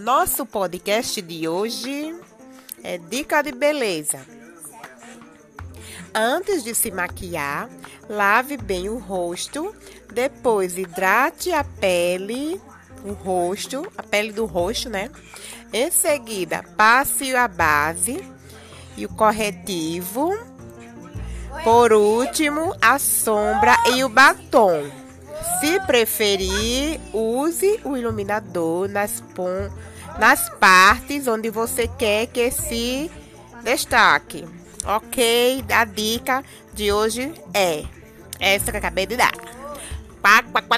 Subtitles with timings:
[0.00, 2.18] Nosso podcast de hoje
[2.82, 4.24] é dica de beleza.
[6.14, 7.68] Antes de se maquiar,
[8.08, 9.74] lave bem o rosto,
[10.10, 12.58] depois hidrate a pele,
[13.04, 15.10] o rosto, a pele do rosto, né?
[15.70, 18.24] Em seguida, passe a base
[18.96, 20.32] e o corretivo.
[21.62, 24.99] Por último, a sombra e o batom.
[25.60, 29.22] Se preferir, use o iluminador nas,
[30.18, 33.10] nas partes onde você quer que se
[33.62, 34.46] destaque.
[34.86, 35.62] Ok?
[35.70, 37.84] A dica de hoje é
[38.40, 39.32] essa que eu acabei de dar.
[40.22, 40.69] Quá, quá.